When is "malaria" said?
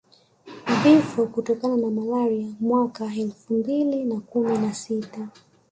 1.91-2.47